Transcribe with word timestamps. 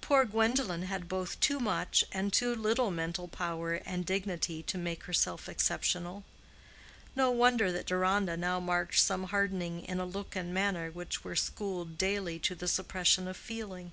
Poor 0.00 0.24
Gwendolen 0.24 0.82
had 0.84 1.08
both 1.08 1.40
too 1.40 1.58
much 1.58 2.04
and 2.12 2.32
too 2.32 2.54
little 2.54 2.92
mental 2.92 3.26
power 3.26 3.74
and 3.74 4.06
dignity 4.06 4.62
to 4.62 4.78
make 4.78 5.02
herself 5.02 5.48
exceptional. 5.48 6.22
No 7.16 7.32
wonder 7.32 7.72
that 7.72 7.86
Deronda 7.86 8.36
now 8.36 8.60
marked 8.60 9.00
some 9.00 9.24
hardening 9.24 9.84
in 9.84 9.98
a 9.98 10.06
look 10.06 10.36
and 10.36 10.54
manner 10.54 10.92
which 10.92 11.24
were 11.24 11.34
schooled 11.34 11.98
daily 11.98 12.38
to 12.38 12.54
the 12.54 12.68
suppression 12.68 13.26
of 13.26 13.36
feeling. 13.36 13.90